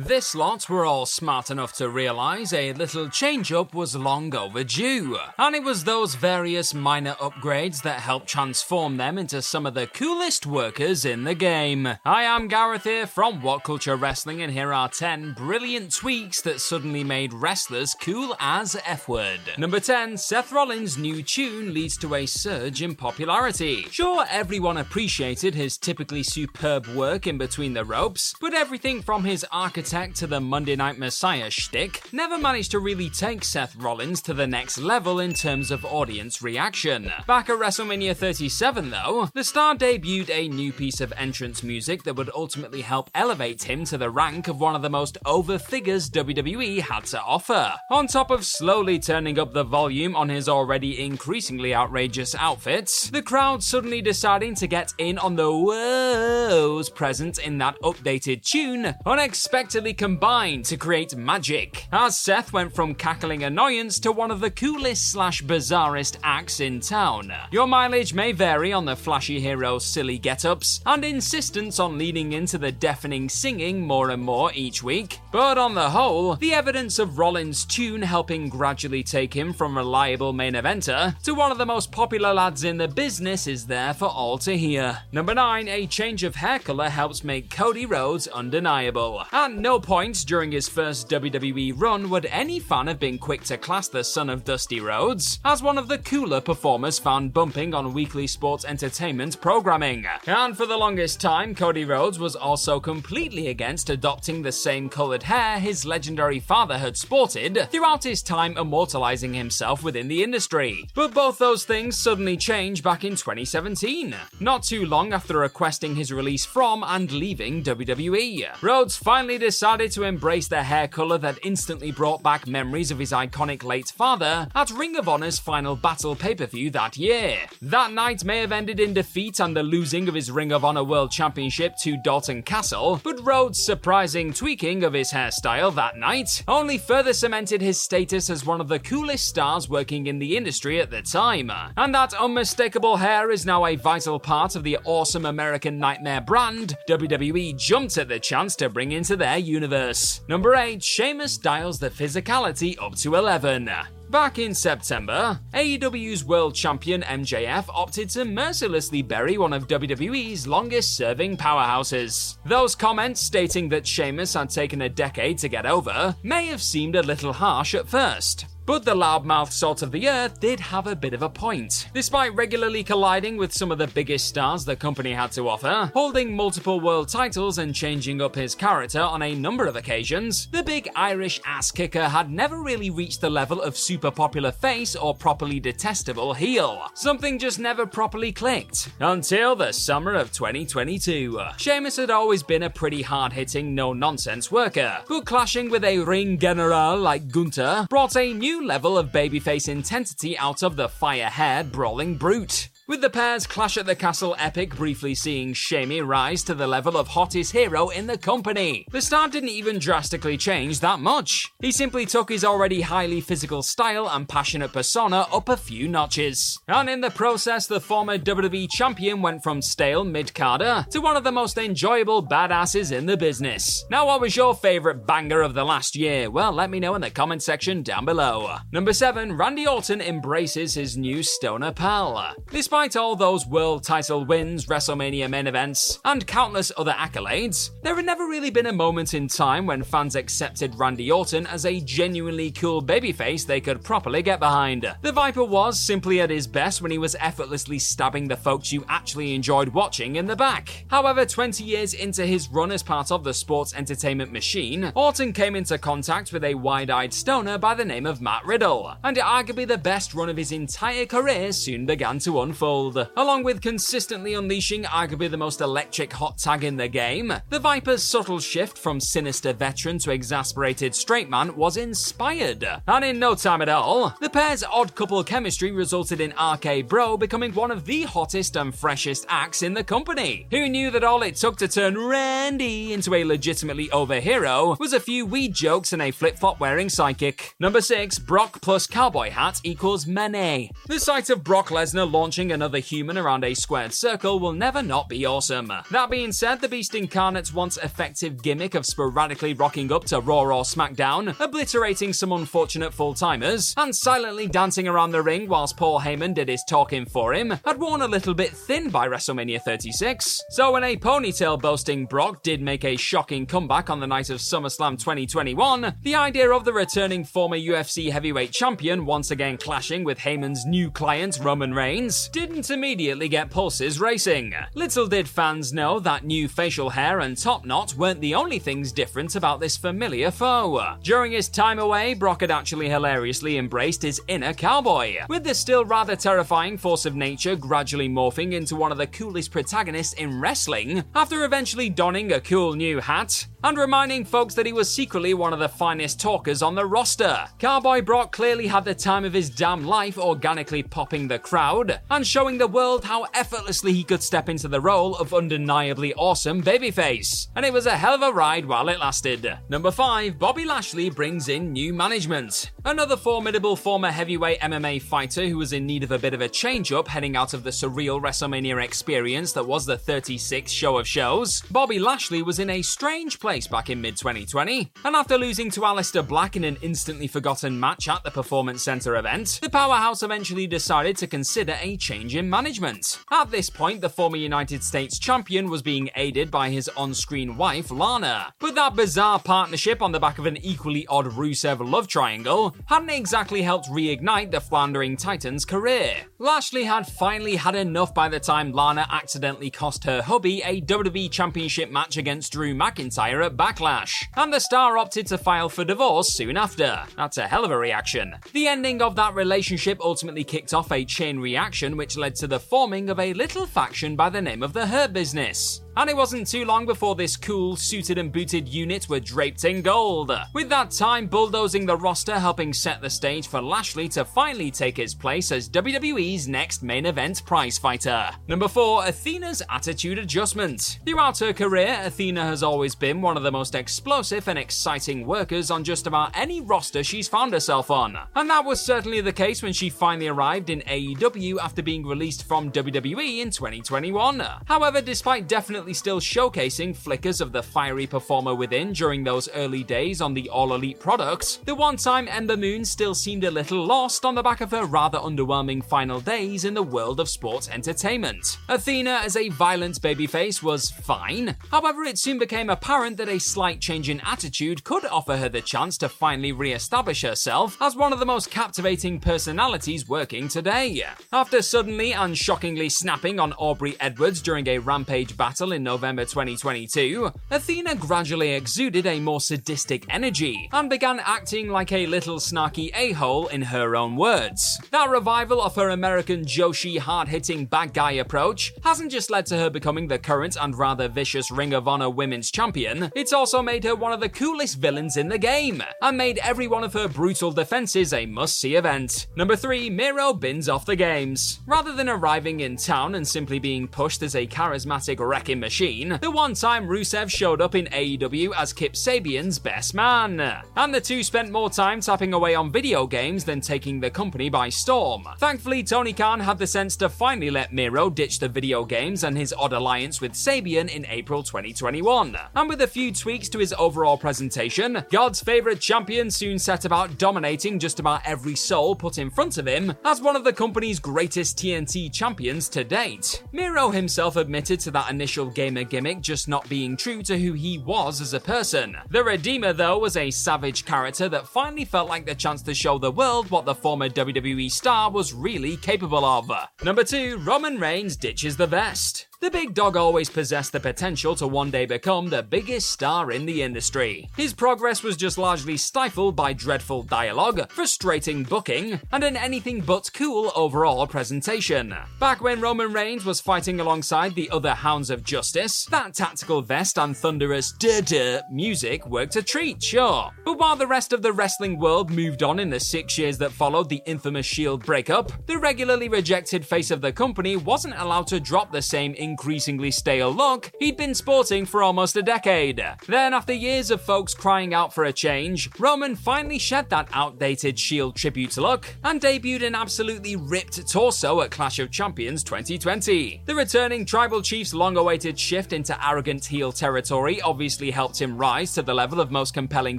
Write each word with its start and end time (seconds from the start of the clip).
This 0.00 0.32
lot 0.32 0.68
were 0.68 0.86
all 0.86 1.06
smart 1.06 1.50
enough 1.50 1.72
to 1.78 1.88
realise 1.88 2.52
a 2.52 2.72
little 2.72 3.08
change 3.08 3.50
up 3.50 3.74
was 3.74 3.96
long 3.96 4.32
overdue, 4.32 5.18
and 5.36 5.56
it 5.56 5.64
was 5.64 5.82
those 5.82 6.14
various 6.14 6.72
minor 6.72 7.14
upgrades 7.14 7.82
that 7.82 7.98
helped 7.98 8.28
transform 8.28 8.96
them 8.96 9.18
into 9.18 9.42
some 9.42 9.66
of 9.66 9.74
the 9.74 9.88
coolest 9.88 10.46
workers 10.46 11.04
in 11.04 11.24
the 11.24 11.34
game. 11.34 11.88
I 12.04 12.22
am 12.22 12.46
Gareth 12.46 12.84
here 12.84 13.08
from 13.08 13.42
What 13.42 13.64
Culture 13.64 13.96
Wrestling, 13.96 14.40
and 14.40 14.52
here 14.52 14.72
are 14.72 14.88
10 14.88 15.34
brilliant 15.36 15.92
tweaks 15.92 16.42
that 16.42 16.60
suddenly 16.60 17.02
made 17.02 17.34
wrestlers 17.34 17.96
cool 18.00 18.36
as 18.38 18.76
F 18.86 19.08
word. 19.08 19.40
Number 19.58 19.80
10 19.80 20.16
Seth 20.16 20.52
Rollins' 20.52 20.96
new 20.96 21.24
tune 21.24 21.74
leads 21.74 21.96
to 21.96 22.14
a 22.14 22.24
surge 22.24 22.82
in 22.82 22.94
popularity. 22.94 23.82
Sure, 23.90 24.24
everyone 24.30 24.76
appreciated 24.76 25.56
his 25.56 25.76
typically 25.76 26.22
superb 26.22 26.86
work 26.86 27.26
in 27.26 27.36
between 27.36 27.74
the 27.74 27.84
ropes, 27.84 28.32
but 28.40 28.54
everything 28.54 29.02
from 29.02 29.24
his 29.24 29.44
architect 29.88 30.16
to 30.16 30.26
the 30.26 30.38
Monday 30.38 30.76
Night 30.76 30.98
Messiah 30.98 31.48
shtick 31.48 32.12
never 32.12 32.36
managed 32.36 32.72
to 32.72 32.78
really 32.78 33.08
take 33.08 33.42
Seth 33.42 33.74
Rollins 33.74 34.20
to 34.20 34.34
the 34.34 34.46
next 34.46 34.76
level 34.76 35.18
in 35.18 35.32
terms 35.32 35.70
of 35.70 35.82
audience 35.86 36.42
reaction. 36.42 37.10
Back 37.26 37.48
at 37.48 37.58
WrestleMania 37.58 38.14
37, 38.14 38.90
though, 38.90 39.30
the 39.32 39.42
star 39.42 39.74
debuted 39.74 40.28
a 40.28 40.48
new 40.48 40.72
piece 40.72 41.00
of 41.00 41.10
entrance 41.16 41.62
music 41.62 42.02
that 42.02 42.16
would 42.16 42.28
ultimately 42.34 42.82
help 42.82 43.08
elevate 43.14 43.62
him 43.62 43.86
to 43.86 43.96
the 43.96 44.10
rank 44.10 44.46
of 44.46 44.60
one 44.60 44.74
of 44.74 44.82
the 44.82 44.90
most 44.90 45.16
over 45.24 45.58
figures 45.58 46.10
WWE 46.10 46.80
had 46.80 47.06
to 47.06 47.22
offer. 47.22 47.72
On 47.90 48.06
top 48.06 48.30
of 48.30 48.44
slowly 48.44 48.98
turning 48.98 49.38
up 49.38 49.54
the 49.54 49.64
volume 49.64 50.14
on 50.14 50.28
his 50.28 50.50
already 50.50 51.02
increasingly 51.02 51.74
outrageous 51.74 52.34
outfits, 52.34 53.08
the 53.08 53.22
crowd 53.22 53.62
suddenly 53.62 54.02
deciding 54.02 54.54
to 54.56 54.66
get 54.66 54.92
in 54.98 55.16
on 55.16 55.36
the 55.36 55.50
woes 55.50 56.90
present 56.90 57.38
in 57.38 57.56
that 57.56 57.80
updated 57.82 58.42
tune 58.42 58.94
unexpectedly 59.06 59.67
combined 59.68 60.64
to 60.64 60.78
create 60.78 61.14
magic, 61.14 61.86
as 61.92 62.18
Seth 62.18 62.54
went 62.54 62.74
from 62.74 62.94
cackling 62.94 63.42
annoyance 63.44 64.00
to 64.00 64.10
one 64.10 64.30
of 64.30 64.40
the 64.40 64.50
coolest 64.50 65.12
slash 65.12 65.42
bizarrest 65.42 66.16
acts 66.24 66.60
in 66.60 66.80
town. 66.80 67.30
Your 67.50 67.66
mileage 67.66 68.14
may 68.14 68.32
vary 68.32 68.72
on 68.72 68.86
the 68.86 68.96
flashy 68.96 69.40
hero's 69.40 69.84
silly 69.84 70.16
get-ups 70.16 70.80
and 70.86 71.04
insistence 71.04 71.78
on 71.78 71.98
leaning 71.98 72.32
into 72.32 72.56
the 72.56 72.72
deafening 72.72 73.28
singing 73.28 73.82
more 73.82 74.08
and 74.08 74.22
more 74.22 74.50
each 74.54 74.82
week, 74.82 75.20
but 75.32 75.58
on 75.58 75.74
the 75.74 75.90
whole, 75.90 76.36
the 76.36 76.54
evidence 76.54 76.98
of 76.98 77.18
Rollins' 77.18 77.66
tune 77.66 78.00
helping 78.00 78.48
gradually 78.48 79.02
take 79.02 79.34
him 79.34 79.52
from 79.52 79.76
reliable 79.76 80.32
main 80.32 80.54
eventer 80.54 81.20
to 81.24 81.34
one 81.34 81.52
of 81.52 81.58
the 81.58 81.66
most 81.66 81.92
popular 81.92 82.32
lads 82.32 82.64
in 82.64 82.78
the 82.78 82.88
business 82.88 83.46
is 83.46 83.66
there 83.66 83.92
for 83.92 84.08
all 84.08 84.38
to 84.38 84.56
hear. 84.56 85.00
Number 85.12 85.34
9, 85.34 85.68
a 85.68 85.86
change 85.86 86.24
of 86.24 86.36
hair 86.36 86.58
color 86.58 86.88
helps 86.88 87.22
make 87.22 87.50
Cody 87.50 87.84
Rhodes 87.84 88.28
undeniable. 88.28 89.24
At 89.30 89.57
no 89.60 89.80
point 89.80 90.24
during 90.26 90.52
his 90.52 90.68
first 90.68 91.08
WWE 91.08 91.72
run 91.76 92.10
would 92.10 92.26
any 92.26 92.58
fan 92.60 92.86
have 92.86 92.98
been 92.98 93.18
quick 93.18 93.42
to 93.44 93.56
class 93.56 93.88
the 93.88 94.04
son 94.04 94.30
of 94.30 94.44
Dusty 94.44 94.80
Rhodes 94.80 95.40
as 95.44 95.62
one 95.62 95.78
of 95.78 95.88
the 95.88 95.98
cooler 95.98 96.40
performers 96.40 96.98
found 96.98 97.32
bumping 97.32 97.74
on 97.74 97.92
weekly 97.92 98.26
sports 98.26 98.64
entertainment 98.64 99.40
programming. 99.40 100.06
And 100.26 100.56
for 100.56 100.66
the 100.66 100.76
longest 100.76 101.20
time, 101.20 101.54
Cody 101.54 101.84
Rhodes 101.84 102.18
was 102.18 102.36
also 102.36 102.78
completely 102.78 103.48
against 103.48 103.90
adopting 103.90 104.42
the 104.42 104.52
same 104.52 104.88
colored 104.88 105.24
hair 105.24 105.58
his 105.58 105.84
legendary 105.84 106.40
father 106.40 106.78
had 106.78 106.96
sported 106.96 107.68
throughout 107.70 108.04
his 108.04 108.22
time 108.22 108.56
immortalizing 108.56 109.34
himself 109.34 109.82
within 109.82 110.08
the 110.08 110.22
industry. 110.22 110.88
But 110.94 111.14
both 111.14 111.38
those 111.38 111.64
things 111.64 111.98
suddenly 111.98 112.36
changed 112.36 112.84
back 112.84 113.04
in 113.04 113.16
2017, 113.16 114.14
not 114.40 114.62
too 114.62 114.86
long 114.86 115.12
after 115.12 115.38
requesting 115.38 115.96
his 115.96 116.12
release 116.12 116.44
from 116.44 116.84
and 116.84 117.10
leaving 117.10 117.62
WWE. 117.62 118.62
Rhodes 118.62 118.96
finally 118.96 119.38
decided 119.48 119.90
to 119.90 120.02
embrace 120.02 120.46
the 120.46 120.62
hair 120.62 120.86
color 120.86 121.16
that 121.16 121.38
instantly 121.42 121.90
brought 121.90 122.22
back 122.22 122.46
memories 122.46 122.90
of 122.90 122.98
his 122.98 123.12
iconic 123.12 123.64
late 123.64 123.88
father 123.88 124.46
at 124.54 124.70
Ring 124.72 124.94
of 124.94 125.08
Honor's 125.08 125.38
final 125.38 125.74
battle 125.74 126.14
pay 126.14 126.34
per 126.34 126.44
view 126.44 126.68
that 126.72 126.98
year. 126.98 127.38
That 127.62 127.94
night 127.94 128.24
may 128.24 128.40
have 128.40 128.52
ended 128.52 128.78
in 128.78 128.92
defeat 128.92 129.40
and 129.40 129.56
the 129.56 129.62
losing 129.62 130.06
of 130.06 130.14
his 130.14 130.30
Ring 130.30 130.52
of 130.52 130.66
Honor 130.66 130.84
World 130.84 131.10
Championship 131.10 131.78
to 131.78 131.96
Dalton 131.96 132.42
Castle, 132.42 133.00
but 133.02 133.24
Rhodes' 133.24 133.64
surprising 133.64 134.34
tweaking 134.34 134.84
of 134.84 134.92
his 134.92 135.12
hairstyle 135.12 135.74
that 135.76 135.96
night 135.96 136.44
only 136.46 136.76
further 136.76 137.14
cemented 137.14 137.62
his 137.62 137.80
status 137.80 138.28
as 138.28 138.44
one 138.44 138.60
of 138.60 138.68
the 138.68 138.78
coolest 138.78 139.28
stars 139.28 139.66
working 139.66 140.08
in 140.08 140.18
the 140.18 140.36
industry 140.36 140.78
at 140.78 140.90
the 140.90 141.00
time. 141.00 141.50
And 141.78 141.94
that 141.94 142.12
unmistakable 142.12 142.98
hair 142.98 143.30
is 143.30 143.46
now 143.46 143.64
a 143.64 143.76
vital 143.76 144.20
part 144.20 144.56
of 144.56 144.62
the 144.62 144.76
awesome 144.84 145.24
American 145.24 145.78
Nightmare 145.78 146.20
brand 146.20 146.76
WWE 146.86 147.56
jumped 147.56 147.96
at 147.96 148.08
the 148.08 148.20
chance 148.20 148.54
to 148.56 148.68
bring 148.68 148.92
into 148.92 149.16
their 149.16 149.37
universe. 149.38 150.20
Number 150.28 150.54
8, 150.54 150.82
Sheamus 150.82 151.38
dials 151.38 151.78
the 151.78 151.90
physicality 151.90 152.76
up 152.82 152.94
to 152.96 153.14
11. 153.14 153.70
Back 154.10 154.38
in 154.38 154.54
September, 154.54 155.38
AEW's 155.52 156.24
world 156.24 156.54
champion 156.54 157.02
MJF 157.02 157.66
opted 157.68 158.08
to 158.10 158.24
mercilessly 158.24 159.02
bury 159.02 159.36
one 159.36 159.52
of 159.52 159.68
WWE's 159.68 160.46
longest 160.46 160.96
serving 160.96 161.36
powerhouses. 161.36 162.38
Those 162.46 162.74
comments 162.74 163.20
stating 163.20 163.68
that 163.68 163.86
Sheamus 163.86 164.32
had 164.32 164.48
taken 164.48 164.82
a 164.82 164.88
decade 164.88 165.36
to 165.38 165.48
get 165.48 165.66
over 165.66 166.16
may 166.22 166.46
have 166.46 166.62
seemed 166.62 166.96
a 166.96 167.02
little 167.02 167.34
harsh 167.34 167.74
at 167.74 167.86
first. 167.86 168.46
But 168.68 168.84
the 168.84 168.94
loudmouth 168.94 169.50
salt 169.50 169.80
of 169.80 169.92
the 169.92 170.10
earth 170.10 170.40
did 170.40 170.60
have 170.60 170.86
a 170.86 170.94
bit 170.94 171.14
of 171.14 171.22
a 171.22 171.28
point. 171.30 171.88
Despite 171.94 172.34
regularly 172.34 172.84
colliding 172.84 173.38
with 173.38 173.50
some 173.50 173.72
of 173.72 173.78
the 173.78 173.86
biggest 173.86 174.28
stars 174.28 174.66
the 174.66 174.76
company 174.76 175.14
had 175.14 175.32
to 175.32 175.48
offer, 175.48 175.90
holding 175.94 176.36
multiple 176.36 176.78
world 176.78 177.08
titles 177.08 177.56
and 177.56 177.74
changing 177.74 178.20
up 178.20 178.34
his 178.34 178.54
character 178.54 179.00
on 179.00 179.22
a 179.22 179.34
number 179.34 179.64
of 179.64 179.76
occasions, 179.76 180.48
the 180.48 180.62
big 180.62 180.86
Irish 180.94 181.40
ass 181.46 181.70
kicker 181.70 182.04
had 182.10 182.30
never 182.30 182.60
really 182.60 182.90
reached 182.90 183.22
the 183.22 183.30
level 183.30 183.62
of 183.62 183.74
super 183.74 184.10
popular 184.10 184.52
face 184.52 184.94
or 184.94 185.14
properly 185.14 185.60
detestable 185.60 186.34
heel. 186.34 186.90
Something 186.92 187.38
just 187.38 187.58
never 187.58 187.86
properly 187.86 188.32
clicked. 188.32 188.90
Until 189.00 189.56
the 189.56 189.72
summer 189.72 190.12
of 190.12 190.30
2022. 190.30 191.40
Sheamus 191.56 191.96
had 191.96 192.10
always 192.10 192.42
been 192.42 192.64
a 192.64 192.68
pretty 192.68 193.00
hard 193.00 193.32
hitting, 193.32 193.74
no 193.74 193.94
nonsense 193.94 194.52
worker, 194.52 194.98
but 195.08 195.24
clashing 195.24 195.70
with 195.70 195.84
a 195.84 196.00
ring 196.00 196.36
general 196.38 196.98
like 196.98 197.32
Gunther 197.32 197.86
brought 197.88 198.14
a 198.14 198.34
new 198.34 198.57
level 198.62 198.98
of 198.98 199.12
babyface 199.12 199.68
intensity 199.68 200.36
out 200.38 200.62
of 200.62 200.76
the 200.76 200.88
fire 200.88 201.26
haired 201.26 201.70
brawling 201.72 202.16
brute. 202.16 202.68
With 202.88 203.02
the 203.02 203.10
pair's 203.10 203.46
Clash 203.46 203.76
at 203.76 203.84
the 203.84 203.94
Castle 203.94 204.34
epic 204.38 204.74
briefly 204.74 205.14
seeing 205.14 205.52
Sheamus 205.52 206.00
rise 206.00 206.42
to 206.44 206.54
the 206.54 206.66
level 206.66 206.96
of 206.96 207.08
hottest 207.08 207.52
hero 207.52 207.90
in 207.90 208.06
the 208.06 208.16
company. 208.16 208.86
The 208.90 209.02
star 209.02 209.28
didn't 209.28 209.50
even 209.50 209.78
drastically 209.78 210.38
change 210.38 210.80
that 210.80 210.98
much. 210.98 211.52
He 211.60 211.70
simply 211.70 212.06
took 212.06 212.30
his 212.30 212.46
already 212.46 212.80
highly 212.80 213.20
physical 213.20 213.60
style 213.60 214.08
and 214.08 214.26
passionate 214.26 214.72
persona 214.72 215.26
up 215.30 215.50
a 215.50 215.58
few 215.58 215.86
notches. 215.86 216.58
And 216.66 216.88
in 216.88 217.02
the 217.02 217.10
process, 217.10 217.66
the 217.66 217.78
former 217.78 218.16
WWE 218.16 218.70
champion 218.70 219.20
went 219.20 219.42
from 219.42 219.60
stale 219.60 220.02
mid-carder 220.02 220.86
to 220.88 221.00
one 221.00 221.18
of 221.18 221.24
the 221.24 221.30
most 221.30 221.58
enjoyable 221.58 222.26
badasses 222.26 222.90
in 222.90 223.04
the 223.04 223.18
business. 223.18 223.84
Now, 223.90 224.06
what 224.06 224.22
was 224.22 224.34
your 224.34 224.54
favorite 224.54 225.06
banger 225.06 225.42
of 225.42 225.52
the 225.52 225.64
last 225.64 225.94
year? 225.94 226.30
Well, 226.30 226.52
let 226.52 226.70
me 226.70 226.80
know 226.80 226.94
in 226.94 227.02
the 227.02 227.10
comment 227.10 227.42
section 227.42 227.82
down 227.82 228.06
below. 228.06 228.56
Number 228.72 228.94
7, 228.94 229.36
Randy 229.36 229.66
Orton 229.66 230.00
embraces 230.00 230.72
his 230.72 230.96
new 230.96 231.22
stoner 231.22 231.70
pal. 231.70 232.34
Despite 232.50 232.77
Despite 232.78 233.02
all 233.02 233.16
those 233.16 233.44
world 233.44 233.82
title 233.82 234.24
wins, 234.24 234.66
WrestleMania 234.66 235.28
main 235.28 235.48
events, 235.48 235.98
and 236.04 236.24
countless 236.24 236.70
other 236.76 236.92
accolades, 236.92 237.70
there 237.82 237.96
had 237.96 238.06
never 238.06 238.28
really 238.28 238.50
been 238.50 238.66
a 238.66 238.72
moment 238.72 239.14
in 239.14 239.26
time 239.26 239.66
when 239.66 239.82
fans 239.82 240.14
accepted 240.14 240.76
Randy 240.76 241.10
Orton 241.10 241.44
as 241.48 241.66
a 241.66 241.80
genuinely 241.80 242.52
cool 242.52 242.80
babyface 242.80 243.44
they 243.44 243.60
could 243.60 243.82
properly 243.82 244.22
get 244.22 244.38
behind. 244.38 244.94
The 245.02 245.10
Viper 245.10 245.42
was 245.42 245.80
simply 245.80 246.20
at 246.20 246.30
his 246.30 246.46
best 246.46 246.80
when 246.80 246.92
he 246.92 246.98
was 246.98 247.16
effortlessly 247.18 247.80
stabbing 247.80 248.28
the 248.28 248.36
folks 248.36 248.72
you 248.72 248.84
actually 248.88 249.34
enjoyed 249.34 249.70
watching 249.70 250.14
in 250.14 250.26
the 250.26 250.36
back. 250.36 250.84
However, 250.86 251.26
20 251.26 251.64
years 251.64 251.94
into 251.94 252.24
his 252.24 252.48
run 252.48 252.70
as 252.70 252.84
part 252.84 253.10
of 253.10 253.24
the 253.24 253.34
sports 253.34 253.74
entertainment 253.74 254.30
machine, 254.30 254.92
Orton 254.94 255.32
came 255.32 255.56
into 255.56 255.78
contact 255.78 256.32
with 256.32 256.44
a 256.44 256.54
wide 256.54 256.90
eyed 256.90 257.12
stoner 257.12 257.58
by 257.58 257.74
the 257.74 257.84
name 257.84 258.06
of 258.06 258.20
Matt 258.20 258.46
Riddle, 258.46 258.94
and 259.02 259.16
arguably 259.16 259.66
the 259.66 259.76
best 259.76 260.14
run 260.14 260.28
of 260.28 260.36
his 260.36 260.52
entire 260.52 261.06
career 261.06 261.50
soon 261.50 261.84
began 261.84 262.20
to 262.20 262.40
unfold. 262.40 262.67
Along 262.68 263.44
with 263.44 263.62
consistently 263.62 264.34
unleashing 264.34 264.82
arguably 264.82 265.30
the 265.30 265.38
most 265.38 265.62
electric 265.62 266.12
hot 266.12 266.36
tag 266.36 266.64
in 266.64 266.76
the 266.76 266.86
game, 266.86 267.32
the 267.48 267.58
Viper's 267.58 268.02
subtle 268.02 268.38
shift 268.38 268.76
from 268.76 269.00
sinister 269.00 269.54
veteran 269.54 269.98
to 270.00 270.10
exasperated 270.10 270.94
straight 270.94 271.30
man 271.30 271.56
was 271.56 271.78
inspired. 271.78 272.68
And 272.86 273.04
in 273.06 273.18
no 273.18 273.34
time 273.34 273.62
at 273.62 273.70
all, 273.70 274.14
the 274.20 274.28
pair's 274.28 274.62
odd 274.64 274.94
couple 274.94 275.24
chemistry 275.24 275.72
resulted 275.72 276.20
in 276.20 276.34
RK 276.38 276.86
Bro 276.86 277.16
becoming 277.16 277.54
one 277.54 277.70
of 277.70 277.86
the 277.86 278.02
hottest 278.02 278.54
and 278.56 278.74
freshest 278.74 279.24
acts 279.30 279.62
in 279.62 279.72
the 279.72 279.82
company. 279.82 280.46
Who 280.50 280.68
knew 280.68 280.90
that 280.90 281.04
all 281.04 281.22
it 281.22 281.36
took 281.36 281.56
to 281.58 281.68
turn 281.68 281.96
Randy 281.96 282.92
into 282.92 283.14
a 283.14 283.24
legitimately 283.24 283.90
over 283.92 284.20
hero 284.20 284.76
was 284.78 284.92
a 284.92 285.00
few 285.00 285.24
weed 285.24 285.54
jokes 285.54 285.94
and 285.94 286.02
a 286.02 286.10
flip 286.10 286.38
flop 286.38 286.60
wearing 286.60 286.90
psychic? 286.90 287.54
Number 287.58 287.80
6, 287.80 288.18
Brock 288.18 288.60
plus 288.60 288.86
cowboy 288.86 289.30
hat 289.30 289.62
equals 289.64 290.06
money. 290.06 290.70
The 290.86 291.00
sight 291.00 291.30
of 291.30 291.42
Brock 291.42 291.68
Lesnar 291.68 292.10
launching 292.12 292.57
another 292.58 292.80
human 292.80 293.16
around 293.16 293.44
a 293.44 293.54
squared 293.54 293.92
circle 293.92 294.40
will 294.40 294.52
never 294.52 294.82
not 294.82 295.08
be 295.08 295.24
awesome. 295.24 295.72
That 295.92 296.10
being 296.10 296.32
said, 296.32 296.60
the 296.60 296.68
Beast 296.68 296.92
Incarnate's 296.96 297.54
once 297.54 297.76
effective 297.76 298.42
gimmick 298.42 298.74
of 298.74 298.84
sporadically 298.84 299.54
rocking 299.54 299.92
up 299.92 300.06
to 300.06 300.18
Raw 300.18 300.40
or 300.40 300.64
SmackDown, 300.64 301.38
obliterating 301.38 302.12
some 302.12 302.32
unfortunate 302.32 302.92
full 302.92 303.14
timers, 303.14 303.74
and 303.76 303.94
silently 303.94 304.48
dancing 304.48 304.88
around 304.88 305.12
the 305.12 305.22
ring 305.22 305.48
whilst 305.48 305.76
Paul 305.76 306.00
Heyman 306.00 306.34
did 306.34 306.48
his 306.48 306.64
talking 306.68 307.06
for 307.06 307.32
him, 307.32 307.50
had 307.64 307.78
worn 307.78 308.02
a 308.02 308.08
little 308.08 308.34
bit 308.34 308.50
thin 308.50 308.90
by 308.90 309.06
WrestleMania 309.06 309.62
36. 309.62 310.40
So 310.50 310.72
when 310.72 310.82
a 310.82 310.96
ponytail 310.96 311.62
boasting 311.62 312.06
Brock 312.06 312.42
did 312.42 312.60
make 312.60 312.84
a 312.84 312.96
shocking 312.96 313.46
comeback 313.46 313.88
on 313.88 314.00
the 314.00 314.08
night 314.08 314.30
of 314.30 314.38
SummerSlam 314.38 314.98
2021, 314.98 315.94
the 316.02 316.16
idea 316.16 316.50
of 316.50 316.64
the 316.64 316.72
returning 316.72 317.22
former 317.22 317.56
UFC 317.56 318.10
heavyweight 318.10 318.50
champion 318.50 319.06
once 319.06 319.30
again 319.30 319.58
clashing 319.58 320.02
with 320.02 320.18
Heyman's 320.18 320.66
new 320.66 320.90
client 320.90 321.38
Roman 321.40 321.72
Reigns 321.72 322.28
did 322.30 322.47
didn't 322.48 322.70
immediately 322.70 323.28
get 323.28 323.50
pulses 323.50 324.00
racing. 324.00 324.54
Little 324.74 325.06
did 325.06 325.28
fans 325.28 325.74
know 325.74 326.00
that 326.00 326.24
new 326.24 326.48
facial 326.48 326.88
hair 326.88 327.20
and 327.20 327.36
top 327.36 327.66
knot 327.66 327.94
weren't 327.94 328.22
the 328.22 328.34
only 328.34 328.58
things 328.58 328.90
different 328.90 329.36
about 329.36 329.60
this 329.60 329.76
familiar 329.76 330.30
foe. 330.30 330.96
During 331.02 331.32
his 331.32 331.50
time 331.50 331.78
away, 331.78 332.14
Brock 332.14 332.40
had 332.40 332.50
actually 332.50 332.88
hilariously 332.88 333.58
embraced 333.58 334.00
his 334.00 334.22
inner 334.28 334.54
cowboy, 334.54 335.18
with 335.28 335.44
the 335.44 335.54
still 335.54 335.84
rather 335.84 336.16
terrifying 336.16 336.78
force 336.78 337.04
of 337.04 337.14
nature 337.14 337.54
gradually 337.54 338.08
morphing 338.08 338.54
into 338.54 338.76
one 338.76 338.92
of 338.92 338.98
the 338.98 339.06
coolest 339.06 339.50
protagonists 339.50 340.14
in 340.14 340.40
wrestling, 340.40 341.04
after 341.14 341.44
eventually 341.44 341.90
donning 341.90 342.32
a 342.32 342.40
cool 342.40 342.74
new 342.74 342.98
hat 342.98 343.46
and 343.64 343.76
reminding 343.76 344.24
folks 344.24 344.54
that 344.54 344.66
he 344.66 344.72
was 344.72 344.88
secretly 344.88 345.34
one 345.34 345.52
of 345.52 345.58
the 345.58 345.68
finest 345.68 346.20
talkers 346.20 346.62
on 346.62 346.74
the 346.74 346.86
roster. 346.86 347.46
Cowboy 347.58 348.02
Brock 348.02 348.32
clearly 348.32 348.68
had 348.68 348.84
the 348.84 348.94
time 348.94 349.24
of 349.24 349.32
his 349.32 349.50
damn 349.50 349.84
life 349.84 350.16
organically 350.16 350.82
popping 350.82 351.26
the 351.26 351.38
crowd 351.38 352.00
and 352.10 352.26
showing 352.26 352.58
the 352.58 352.68
world 352.68 353.04
how 353.04 353.26
effortlessly 353.34 353.92
he 353.92 354.04
could 354.04 354.22
step 354.22 354.48
into 354.48 354.68
the 354.68 354.80
role 354.80 355.16
of 355.16 355.34
undeniably 355.34 356.14
awesome 356.14 356.62
babyface. 356.62 357.48
And 357.56 357.66
it 357.66 357.72
was 357.72 357.86
a 357.86 357.96
hell 357.96 358.14
of 358.14 358.22
a 358.22 358.32
ride 358.32 358.64
while 358.64 358.88
it 358.88 359.00
lasted. 359.00 359.58
Number 359.68 359.90
5, 359.90 360.38
Bobby 360.38 360.64
Lashley 360.64 361.10
brings 361.10 361.48
in 361.48 361.72
new 361.72 361.92
management. 361.92 362.70
Another 362.84 363.16
formidable 363.16 363.74
former 363.74 364.10
heavyweight 364.10 364.60
MMA 364.60 365.02
fighter 365.02 365.46
who 365.48 365.58
was 365.58 365.72
in 365.72 365.84
need 365.84 366.04
of 366.04 366.12
a 366.12 366.18
bit 366.18 366.34
of 366.34 366.40
a 366.40 366.48
change 366.48 366.92
up 366.92 367.08
heading 367.08 367.36
out 367.36 367.54
of 367.54 367.64
the 367.64 367.70
surreal 367.70 368.20
WrestleMania 368.22 368.82
experience 368.82 369.52
that 369.52 369.66
was 369.66 369.84
the 369.84 369.96
36th 369.96 370.68
show 370.68 370.98
of 370.98 371.08
shows, 371.08 371.62
Bobby 371.70 371.98
Lashley 371.98 372.42
was 372.42 372.60
in 372.60 372.70
a 372.70 372.82
strange 372.82 373.40
place 373.40 373.47
back 373.48 373.88
in 373.88 373.98
mid 373.98 374.14
2020. 374.14 374.92
And 375.06 375.16
after 375.16 375.38
losing 375.38 375.70
to 375.70 375.80
Aleister 375.80 376.26
Black 376.26 376.54
in 376.54 376.64
an 376.64 376.76
instantly 376.82 377.26
forgotten 377.26 377.80
match 377.80 378.06
at 378.06 378.22
the 378.22 378.30
Performance 378.30 378.82
Center 378.82 379.16
event, 379.16 379.58
the 379.62 379.70
powerhouse 379.70 380.22
eventually 380.22 380.66
decided 380.66 381.16
to 381.16 381.26
consider 381.26 381.74
a 381.80 381.96
change 381.96 382.36
in 382.36 382.50
management. 382.50 383.20
At 383.30 383.50
this 383.50 383.70
point, 383.70 384.02
the 384.02 384.10
former 384.10 384.36
United 384.36 384.84
States 384.84 385.18
champion 385.18 385.70
was 385.70 385.80
being 385.80 386.10
aided 386.14 386.50
by 386.50 386.68
his 386.68 386.90
on 386.90 387.14
screen 387.14 387.56
wife, 387.56 387.90
Lana. 387.90 388.52
But 388.58 388.74
that 388.74 388.94
bizarre 388.94 389.38
partnership 389.38 390.02
on 390.02 390.12
the 390.12 390.20
back 390.20 390.38
of 390.38 390.44
an 390.44 390.58
equally 390.58 391.06
odd 391.06 391.24
Rusev 391.24 391.80
love 391.80 392.06
triangle 392.06 392.76
hadn't 392.84 393.08
exactly 393.08 393.62
helped 393.62 393.88
reignite 393.88 394.50
the 394.50 394.60
floundering 394.60 395.16
Titan's 395.16 395.64
career. 395.64 396.16
Lashley 396.38 396.84
had 396.84 397.06
finally 397.06 397.56
had 397.56 397.74
enough 397.74 398.12
by 398.12 398.28
the 398.28 398.40
time 398.40 398.72
Lana 398.72 399.06
accidentally 399.10 399.70
cost 399.70 400.04
her 400.04 400.20
hubby 400.20 400.60
a 400.66 400.82
WWE 400.82 401.30
Championship 401.30 401.90
match 401.90 402.18
against 402.18 402.52
Drew 402.52 402.74
McIntyre 402.74 403.37
at 403.42 403.56
Backlash, 403.56 404.12
and 404.36 404.52
the 404.52 404.60
star 404.60 404.98
opted 404.98 405.26
to 405.28 405.38
file 405.38 405.68
for 405.68 405.84
divorce 405.84 406.32
soon 406.32 406.56
after. 406.56 407.02
That's 407.16 407.38
a 407.38 407.46
hell 407.46 407.64
of 407.64 407.70
a 407.70 407.78
reaction. 407.78 408.36
The 408.52 408.68
ending 408.68 409.02
of 409.02 409.16
that 409.16 409.34
relationship 409.34 409.98
ultimately 410.00 410.44
kicked 410.44 410.74
off 410.74 410.92
a 410.92 411.04
chain 411.04 411.38
reaction 411.38 411.96
which 411.96 412.16
led 412.16 412.34
to 412.36 412.46
the 412.46 412.60
forming 412.60 413.10
of 413.10 413.18
a 413.18 413.34
little 413.34 413.66
faction 413.66 414.16
by 414.16 414.30
the 414.30 414.42
name 414.42 414.62
of 414.62 414.72
the 414.72 414.86
Hurt 414.86 415.12
Business. 415.12 415.82
And 415.98 416.08
it 416.08 416.16
wasn't 416.16 416.46
too 416.46 416.64
long 416.64 416.86
before 416.86 417.16
this 417.16 417.36
cool, 417.36 417.74
suited 417.74 418.18
and 418.18 418.30
booted 418.30 418.68
unit 418.68 419.08
were 419.08 419.18
draped 419.18 419.64
in 419.64 419.82
gold. 419.82 420.30
With 420.54 420.68
that 420.68 420.92
time 420.92 421.26
bulldozing 421.26 421.86
the 421.86 421.96
roster, 421.96 422.38
helping 422.38 422.72
set 422.72 423.00
the 423.00 423.10
stage 423.10 423.48
for 423.48 423.60
Lashley 423.60 424.08
to 424.10 424.24
finally 424.24 424.70
take 424.70 424.96
his 424.96 425.12
place 425.12 425.50
as 425.50 425.68
WWE's 425.68 426.46
next 426.46 426.84
main 426.84 427.04
event 427.04 427.44
prize 427.44 427.78
fighter. 427.78 428.30
Number 428.46 428.68
4, 428.68 429.06
Athena's 429.06 429.60
attitude 429.68 430.20
adjustment. 430.20 431.00
Throughout 431.04 431.40
her 431.40 431.52
career, 431.52 431.98
Athena 432.04 432.44
has 432.44 432.62
always 432.62 432.94
been 432.94 433.20
one 433.20 433.36
of 433.36 433.42
the 433.42 433.50
most 433.50 433.74
explosive 433.74 434.46
and 434.46 434.58
exciting 434.58 435.26
workers 435.26 435.68
on 435.68 435.82
just 435.82 436.06
about 436.06 436.30
any 436.36 436.60
roster 436.60 437.02
she's 437.02 437.26
found 437.26 437.52
herself 437.52 437.90
on. 437.90 438.16
And 438.36 438.48
that 438.50 438.64
was 438.64 438.80
certainly 438.80 439.20
the 439.20 439.32
case 439.32 439.64
when 439.64 439.72
she 439.72 439.90
finally 439.90 440.28
arrived 440.28 440.70
in 440.70 440.82
AEW 440.82 441.58
after 441.58 441.82
being 441.82 442.06
released 442.06 442.46
from 442.46 442.70
WWE 442.70 443.40
in 443.40 443.50
2021. 443.50 444.44
However, 444.66 445.00
despite 445.00 445.48
definitely 445.48 445.87
still 445.94 446.20
showcasing 446.20 446.96
flickers 446.96 447.40
of 447.40 447.52
the 447.52 447.62
fiery 447.62 448.06
performer 448.06 448.54
within 448.54 448.92
during 448.92 449.24
those 449.24 449.48
early 449.54 449.82
days 449.82 450.20
on 450.20 450.34
the 450.34 450.48
All 450.48 450.74
Elite 450.74 451.00
products, 451.00 451.56
the 451.64 451.74
one 451.74 451.96
time 451.96 452.28
Ember 452.28 452.56
Moon 452.56 452.84
still 452.84 453.14
seemed 453.14 453.44
a 453.44 453.50
little 453.50 453.84
lost 453.84 454.24
on 454.24 454.34
the 454.34 454.42
back 454.42 454.60
of 454.60 454.70
her 454.70 454.84
rather 454.84 455.18
underwhelming 455.18 455.84
final 455.84 456.20
days 456.20 456.64
in 456.64 456.74
the 456.74 456.82
world 456.82 457.20
of 457.20 457.28
sports 457.28 457.68
entertainment. 457.68 458.58
Athena 458.68 459.20
as 459.24 459.36
a 459.36 459.48
violent 459.50 460.00
babyface 460.00 460.62
was 460.62 460.90
fine, 460.90 461.56
however, 461.70 462.02
it 462.04 462.18
soon 462.18 462.38
became 462.38 462.70
apparent 462.70 463.16
that 463.16 463.28
a 463.28 463.38
slight 463.38 463.80
change 463.80 464.08
in 464.08 464.20
attitude 464.20 464.84
could 464.84 465.04
offer 465.06 465.36
her 465.36 465.48
the 465.48 465.60
chance 465.60 465.98
to 465.98 466.08
finally 466.08 466.52
re 466.52 466.72
establish 466.72 467.22
herself 467.22 467.76
as 467.80 467.96
one 467.96 468.12
of 468.12 468.18
the 468.18 468.26
most 468.26 468.50
captivating 468.50 469.20
personalities 469.20 470.08
working 470.08 470.48
today. 470.48 471.04
After 471.32 471.62
suddenly 471.62 472.12
and 472.12 472.36
shockingly 472.36 472.88
snapping 472.88 473.40
on 473.40 473.52
Aubrey 473.54 473.96
Edwards 474.00 474.42
during 474.42 474.66
a 474.68 474.78
Rampage 474.78 475.36
battle 475.36 475.67
in 475.72 475.82
November 475.82 476.24
2022, 476.24 477.30
Athena 477.50 477.94
gradually 477.96 478.52
exuded 478.52 479.06
a 479.06 479.20
more 479.20 479.40
sadistic 479.40 480.04
energy 480.08 480.68
and 480.72 480.88
began 480.88 481.20
acting 481.20 481.68
like 481.68 481.92
a 481.92 482.06
little 482.06 482.38
snarky 482.38 482.90
a 482.94 483.12
hole 483.12 483.48
in 483.48 483.62
her 483.62 483.96
own 483.96 484.16
words. 484.16 484.80
That 484.92 485.10
revival 485.10 485.60
of 485.60 485.74
her 485.76 485.90
American 485.90 486.44
Joshi 486.44 486.98
hard 486.98 487.28
hitting 487.28 487.66
bad 487.66 487.92
guy 487.92 488.12
approach 488.12 488.72
hasn't 488.82 489.12
just 489.12 489.30
led 489.30 489.44
to 489.46 489.56
her 489.56 489.68
becoming 489.68 490.08
the 490.08 490.18
current 490.18 490.56
and 490.60 490.76
rather 490.78 491.08
vicious 491.08 491.50
Ring 491.50 491.74
of 491.74 491.86
Honor 491.88 492.08
Women's 492.08 492.50
Champion, 492.50 493.10
it's 493.14 493.32
also 493.32 493.60
made 493.60 493.84
her 493.84 493.94
one 493.94 494.12
of 494.12 494.20
the 494.20 494.28
coolest 494.28 494.78
villains 494.78 495.16
in 495.16 495.28
the 495.28 495.38
game 495.38 495.82
and 496.00 496.16
made 496.16 496.38
every 496.38 496.68
one 496.68 496.84
of 496.84 496.94
her 496.94 497.08
brutal 497.08 497.52
defenses 497.52 498.12
a 498.12 498.24
must 498.24 498.58
see 498.58 498.76
event. 498.76 499.26
Number 499.36 499.56
3, 499.56 499.90
Miro 499.90 500.32
bins 500.32 500.68
off 500.68 500.86
the 500.86 500.96
games. 500.96 501.60
Rather 501.66 501.92
than 501.92 502.08
arriving 502.08 502.60
in 502.60 502.76
town 502.76 503.14
and 503.14 503.26
simply 503.26 503.58
being 503.58 503.86
pushed 503.86 504.22
as 504.22 504.34
a 504.34 504.46
charismatic 504.46 505.18
wrecking 505.18 505.57
machine, 505.60 506.18
the 506.20 506.30
one 506.30 506.54
time 506.54 506.86
Rusev 506.86 507.30
showed 507.30 507.60
up 507.60 507.74
in 507.74 507.86
AEW 507.86 508.52
as 508.56 508.72
Kip 508.72 508.94
Sabian's 508.94 509.58
best 509.58 509.94
man. 509.94 510.40
And 510.76 510.94
the 510.94 511.00
two 511.00 511.22
spent 511.22 511.50
more 511.50 511.70
time 511.70 512.00
tapping 512.00 512.32
away 512.32 512.54
on 512.54 512.72
video 512.72 513.06
games 513.06 513.44
than 513.44 513.60
taking 513.60 514.00
the 514.00 514.10
company 514.10 514.48
by 514.48 514.68
storm. 514.68 515.26
Thankfully, 515.38 515.82
Tony 515.82 516.12
Khan 516.12 516.40
had 516.40 516.58
the 516.58 516.66
sense 516.66 516.96
to 516.96 517.08
finally 517.08 517.50
let 517.50 517.72
Miro 517.72 518.10
ditch 518.10 518.38
the 518.38 518.48
video 518.48 518.84
games 518.84 519.24
and 519.24 519.36
his 519.36 519.54
odd 519.56 519.72
alliance 519.72 520.20
with 520.20 520.32
Sabian 520.32 520.88
in 520.88 521.06
April 521.06 521.42
2021. 521.42 522.36
And 522.54 522.68
with 522.68 522.82
a 522.82 522.86
few 522.86 523.12
tweaks 523.12 523.48
to 523.50 523.58
his 523.58 523.74
overall 523.78 524.16
presentation, 524.16 525.04
God's 525.10 525.40
favorite 525.40 525.80
champion 525.80 526.30
soon 526.30 526.58
set 526.58 526.84
about 526.84 527.18
dominating 527.18 527.78
just 527.78 528.00
about 528.00 528.22
every 528.24 528.54
soul 528.54 528.94
put 528.94 529.18
in 529.18 529.30
front 529.30 529.58
of 529.58 529.66
him 529.66 529.94
as 530.04 530.20
one 530.20 530.36
of 530.36 530.44
the 530.44 530.52
company's 530.52 530.98
greatest 530.98 531.58
TNT 531.58 532.12
champions 532.12 532.68
to 532.68 532.84
date. 532.84 533.42
Miro 533.52 533.90
himself 533.90 534.36
admitted 534.36 534.80
to 534.80 534.90
that 534.90 535.10
initial 535.10 535.47
gamer 535.48 535.84
gimmick 535.84 536.20
just 536.20 536.48
not 536.48 536.68
being 536.68 536.96
true 536.96 537.22
to 537.22 537.38
who 537.38 537.52
he 537.52 537.78
was 537.78 538.20
as 538.20 538.34
a 538.34 538.40
person. 538.40 538.96
The 539.10 539.24
Redeemer, 539.24 539.72
though, 539.72 539.98
was 539.98 540.16
a 540.16 540.30
savage 540.30 540.84
character 540.84 541.28
that 541.28 541.48
finally 541.48 541.84
felt 541.84 542.08
like 542.08 542.26
the 542.26 542.34
chance 542.34 542.62
to 542.62 542.74
show 542.74 542.98
the 542.98 543.12
world 543.12 543.50
what 543.50 543.64
the 543.64 543.74
former 543.74 544.08
WWE 544.08 544.70
star 544.70 545.10
was 545.10 545.32
really 545.32 545.76
capable 545.76 546.24
of. 546.24 546.50
Number 546.82 547.04
2, 547.04 547.38
Roman 547.38 547.78
Reigns 547.78 548.16
ditches 548.16 548.56
the 548.56 548.66
vest. 548.66 549.27
The 549.40 549.52
big 549.52 549.72
dog 549.72 549.96
always 549.96 550.28
possessed 550.28 550.72
the 550.72 550.80
potential 550.80 551.36
to 551.36 551.46
one 551.46 551.70
day 551.70 551.86
become 551.86 552.28
the 552.28 552.42
biggest 552.42 552.90
star 552.90 553.30
in 553.30 553.46
the 553.46 553.62
industry. 553.62 554.28
His 554.36 554.52
progress 554.52 555.04
was 555.04 555.16
just 555.16 555.38
largely 555.38 555.76
stifled 555.76 556.34
by 556.34 556.52
dreadful 556.52 557.04
dialogue, 557.04 557.70
frustrating 557.70 558.42
booking, 558.42 559.00
and 559.12 559.22
an 559.22 559.36
anything 559.36 559.80
but 559.80 560.10
cool 560.12 560.50
overall 560.56 561.06
presentation. 561.06 561.94
Back 562.18 562.40
when 562.40 562.60
Roman 562.60 562.92
Reigns 562.92 563.24
was 563.24 563.40
fighting 563.40 563.78
alongside 563.78 564.34
the 564.34 564.50
other 564.50 564.74
Hounds 564.74 565.08
of 565.08 565.22
Justice, 565.22 565.84
that 565.84 566.14
tactical 566.14 566.60
vest 566.60 566.98
and 566.98 567.16
thunderous 567.16 567.70
duh 567.70 568.00
duh 568.00 568.42
music 568.50 569.06
worked 569.06 569.36
a 569.36 569.42
treat, 569.42 569.80
sure. 569.80 570.32
But 570.44 570.58
while 570.58 570.74
the 570.74 570.88
rest 570.88 571.12
of 571.12 571.22
the 571.22 571.32
wrestling 571.32 571.78
world 571.78 572.10
moved 572.10 572.42
on 572.42 572.58
in 572.58 572.70
the 572.70 572.80
six 572.80 573.16
years 573.16 573.38
that 573.38 573.52
followed 573.52 573.88
the 573.88 574.02
infamous 574.04 574.46
Shield 574.46 574.84
breakup, 574.84 575.30
the 575.46 575.58
regularly 575.58 576.08
rejected 576.08 576.66
face 576.66 576.90
of 576.90 577.00
the 577.00 577.12
company 577.12 577.54
wasn't 577.54 577.94
allowed 577.98 578.26
to 578.26 578.40
drop 578.40 578.72
the 578.72 578.82
same 578.82 579.14
increasingly 579.28 579.90
stale 579.90 580.32
look 580.32 580.72
he'd 580.78 580.96
been 580.96 581.14
sporting 581.14 581.66
for 581.66 581.82
almost 581.82 582.16
a 582.16 582.22
decade. 582.22 582.82
Then, 583.06 583.34
after 583.34 583.52
years 583.52 583.90
of 583.90 584.00
folks 584.00 584.34
crying 584.34 584.72
out 584.74 584.94
for 584.94 585.04
a 585.04 585.12
change, 585.12 585.68
Roman 585.78 586.16
finally 586.16 586.58
shed 586.58 586.88
that 586.90 587.08
outdated 587.12 587.78
Shield 587.78 588.16
tribute 588.16 588.56
look 588.56 588.86
and 589.04 589.20
debuted 589.20 589.66
an 589.66 589.74
absolutely 589.74 590.36
ripped 590.36 590.88
torso 590.90 591.42
at 591.42 591.50
Clash 591.50 591.78
of 591.78 591.90
Champions 591.90 592.42
2020. 592.42 593.42
The 593.44 593.54
returning 593.54 594.04
Tribal 594.06 594.42
Chief's 594.42 594.74
long 594.74 594.96
awaited 594.96 595.38
shift 595.38 595.72
into 595.72 595.96
arrogant 596.06 596.44
heel 596.44 596.72
territory 596.72 597.40
obviously 597.42 597.90
helped 597.90 598.20
him 598.20 598.38
rise 598.38 598.72
to 598.74 598.82
the 598.82 598.94
level 598.94 599.20
of 599.20 599.30
most 599.30 599.52
compelling 599.54 599.98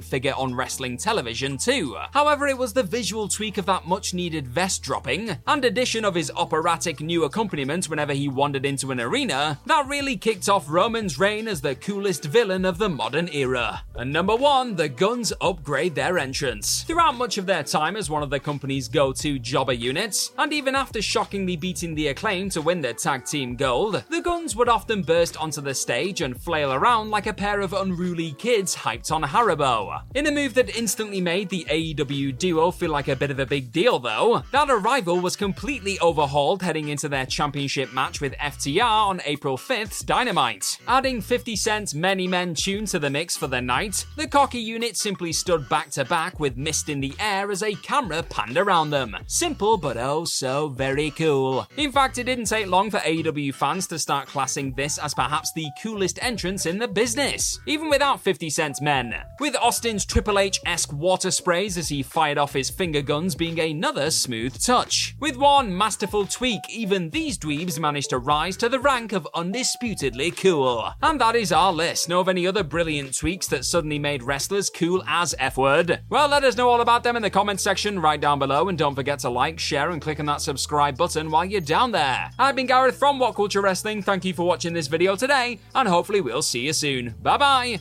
figure 0.00 0.34
on 0.36 0.54
wrestling 0.54 0.96
television, 0.96 1.56
too. 1.56 1.96
However, 2.12 2.48
it 2.48 2.58
was 2.58 2.72
the 2.72 2.82
visual 2.82 3.28
tweak 3.28 3.58
of 3.58 3.66
that 3.66 3.86
much 3.86 4.12
needed 4.14 4.48
vest 4.48 4.82
dropping 4.82 5.36
and 5.46 5.64
addition 5.64 6.04
of 6.04 6.14
his 6.14 6.32
operatic 6.36 7.00
new 7.00 7.24
accompaniment 7.24 7.88
whenever 7.88 8.12
he 8.12 8.28
wandered 8.28 8.66
into 8.66 8.90
an 8.90 9.00
arena 9.00 9.19
that 9.28 9.84
really 9.86 10.16
kicked 10.16 10.48
off 10.48 10.68
Roman's 10.68 11.18
reign 11.18 11.46
as 11.46 11.60
the 11.60 11.74
coolest 11.74 12.24
villain 12.24 12.64
of 12.64 12.78
the 12.78 12.88
modern 12.88 13.28
era. 13.28 13.82
And 13.94 14.12
number 14.12 14.34
one, 14.34 14.76
the 14.76 14.88
Guns 14.88 15.32
upgrade 15.40 15.94
their 15.94 16.18
entrance. 16.18 16.84
Throughout 16.84 17.16
much 17.16 17.36
of 17.36 17.46
their 17.46 17.62
time 17.62 17.96
as 17.96 18.08
one 18.08 18.22
of 18.22 18.30
the 18.30 18.40
company's 18.40 18.88
go 18.88 19.12
to 19.12 19.38
jobber 19.38 19.72
units, 19.72 20.32
and 20.38 20.52
even 20.52 20.74
after 20.74 21.02
shockingly 21.02 21.56
beating 21.56 21.94
the 21.94 22.08
acclaim 22.08 22.48
to 22.50 22.62
win 22.62 22.80
their 22.80 22.94
tag 22.94 23.24
team 23.26 23.56
gold, 23.56 24.02
the 24.08 24.22
Guns 24.22 24.56
would 24.56 24.68
often 24.68 25.02
burst 25.02 25.36
onto 25.36 25.60
the 25.60 25.74
stage 25.74 26.22
and 26.22 26.40
flail 26.40 26.72
around 26.72 27.10
like 27.10 27.26
a 27.26 27.34
pair 27.34 27.60
of 27.60 27.72
unruly 27.72 28.32
kids 28.32 28.74
hyped 28.74 29.12
on 29.12 29.22
Haribo. 29.22 30.02
In 30.14 30.26
a 30.26 30.30
move 30.30 30.54
that 30.54 30.76
instantly 30.76 31.20
made 31.20 31.48
the 31.50 31.66
AEW 31.68 32.38
duo 32.38 32.70
feel 32.70 32.90
like 32.90 33.08
a 33.08 33.16
bit 33.16 33.30
of 33.30 33.38
a 33.38 33.46
big 33.46 33.70
deal, 33.72 33.98
though, 33.98 34.42
that 34.52 34.70
arrival 34.70 35.20
was 35.20 35.36
completely 35.36 35.98
overhauled 36.00 36.62
heading 36.62 36.88
into 36.88 37.08
their 37.08 37.26
championship 37.26 37.92
match 37.92 38.20
with 38.20 38.32
FTR 38.34 39.09
on 39.10 39.20
April 39.24 39.58
5th's 39.58 40.02
Dynamite. 40.02 40.78
Adding 40.86 41.20
50 41.20 41.56
Cent's 41.56 41.94
Many 41.94 42.28
Men 42.28 42.54
tune 42.54 42.86
to 42.86 43.00
the 43.00 43.10
mix 43.10 43.36
for 43.36 43.48
the 43.48 43.60
night, 43.60 44.06
the 44.14 44.28
cocky 44.28 44.60
unit 44.60 44.96
simply 44.96 45.32
stood 45.32 45.68
back 45.68 45.90
to 45.90 46.04
back 46.04 46.38
with 46.38 46.56
mist 46.56 46.88
in 46.88 47.00
the 47.00 47.12
air 47.18 47.50
as 47.50 47.64
a 47.64 47.74
camera 47.74 48.22
panned 48.22 48.56
around 48.56 48.90
them. 48.90 49.16
Simple, 49.26 49.76
but 49.76 49.96
oh 49.96 50.24
so 50.24 50.68
very 50.68 51.10
cool. 51.10 51.66
In 51.76 51.90
fact, 51.90 52.18
it 52.18 52.24
didn't 52.24 52.44
take 52.44 52.68
long 52.68 52.88
for 52.88 52.98
AEW 52.98 53.52
fans 53.52 53.88
to 53.88 53.98
start 53.98 54.28
classing 54.28 54.74
this 54.74 54.96
as 54.96 55.12
perhaps 55.12 55.52
the 55.54 55.66
coolest 55.82 56.22
entrance 56.22 56.64
in 56.64 56.78
the 56.78 56.86
business, 56.86 57.58
even 57.66 57.90
without 57.90 58.20
50 58.20 58.48
Cent's 58.48 58.80
men. 58.80 59.12
With 59.40 59.56
Austin's 59.56 60.04
Triple 60.04 60.38
H 60.38 60.60
esque 60.66 60.92
water 60.92 61.32
sprays 61.32 61.76
as 61.76 61.88
he 61.88 62.04
fired 62.04 62.38
off 62.38 62.52
his 62.52 62.70
finger 62.70 63.02
guns 63.02 63.34
being 63.34 63.58
another 63.58 64.12
smooth 64.12 64.56
touch. 64.62 65.16
With 65.18 65.36
one 65.36 65.76
masterful 65.76 66.26
tweak, 66.26 66.60
even 66.70 67.10
these 67.10 67.36
dweebs 67.36 67.80
managed 67.80 68.10
to 68.10 68.18
rise 68.18 68.56
to 68.58 68.68
the 68.68 68.78
rank 68.78 68.99
of 69.00 69.26
undisputedly 69.34 70.30
cool. 70.30 70.92
And 71.02 71.20
that 71.20 71.34
is 71.34 71.52
our 71.52 71.72
list. 71.72 72.08
Know 72.08 72.20
of 72.20 72.28
any 72.28 72.46
other 72.46 72.62
brilliant 72.62 73.16
tweaks 73.16 73.46
that 73.48 73.64
suddenly 73.64 73.98
made 73.98 74.22
wrestlers 74.22 74.70
cool 74.70 75.02
as 75.08 75.34
F 75.38 75.56
word? 75.56 76.00
Well, 76.10 76.28
let 76.28 76.44
us 76.44 76.56
know 76.56 76.68
all 76.68 76.80
about 76.80 77.02
them 77.02 77.16
in 77.16 77.22
the 77.22 77.30
comments 77.30 77.62
section 77.62 77.98
right 77.98 78.20
down 78.20 78.38
below, 78.38 78.68
and 78.68 78.78
don't 78.78 78.94
forget 78.94 79.18
to 79.20 79.30
like, 79.30 79.58
share, 79.58 79.90
and 79.90 80.00
click 80.00 80.20
on 80.20 80.26
that 80.26 80.40
subscribe 80.40 80.96
button 80.96 81.30
while 81.30 81.44
you're 81.44 81.60
down 81.60 81.90
there. 81.90 82.30
I've 82.38 82.56
been 82.56 82.66
Gareth 82.66 82.96
from 82.96 83.18
What 83.18 83.34
Culture 83.34 83.62
Wrestling. 83.62 84.02
Thank 84.02 84.24
you 84.24 84.34
for 84.34 84.46
watching 84.46 84.72
this 84.72 84.86
video 84.86 85.16
today, 85.16 85.58
and 85.74 85.88
hopefully 85.88 86.20
we'll 86.20 86.42
see 86.42 86.66
you 86.66 86.72
soon. 86.72 87.14
Bye 87.22 87.36
bye. 87.38 87.80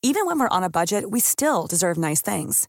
Even 0.00 0.26
when 0.26 0.38
we're 0.38 0.48
on 0.48 0.62
a 0.62 0.70
budget, 0.70 1.10
we 1.10 1.18
still 1.18 1.66
deserve 1.66 1.98
nice 1.98 2.22
things. 2.22 2.68